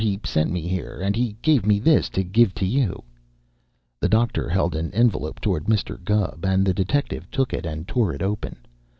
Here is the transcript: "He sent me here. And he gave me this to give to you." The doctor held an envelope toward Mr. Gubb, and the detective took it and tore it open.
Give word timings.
"He 0.03 0.19
sent 0.25 0.49
me 0.49 0.61
here. 0.61 0.99
And 0.99 1.15
he 1.15 1.37
gave 1.43 1.63
me 1.63 1.77
this 1.77 2.09
to 2.17 2.23
give 2.23 2.55
to 2.55 2.65
you." 2.65 3.03
The 3.99 4.09
doctor 4.09 4.49
held 4.49 4.73
an 4.75 4.91
envelope 4.93 5.39
toward 5.39 5.65
Mr. 5.65 6.03
Gubb, 6.03 6.43
and 6.43 6.65
the 6.65 6.73
detective 6.73 7.29
took 7.29 7.53
it 7.53 7.67
and 7.67 7.87
tore 7.87 8.11
it 8.11 8.23
open. 8.23 8.55